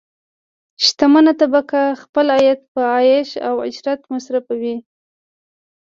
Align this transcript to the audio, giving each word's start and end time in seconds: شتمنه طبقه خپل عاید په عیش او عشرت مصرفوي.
شتمنه 0.85 1.31
طبقه 1.41 1.81
خپل 2.01 2.25
عاید 2.35 2.59
په 2.73 2.81
عیش 2.95 3.29
او 3.47 3.55
عشرت 3.67 4.01
مصرفوي. 4.13 4.77